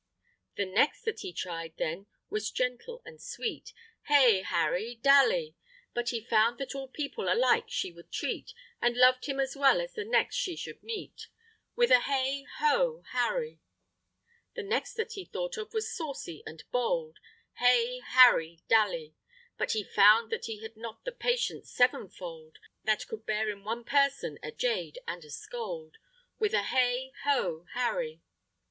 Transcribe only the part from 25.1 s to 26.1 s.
a scold,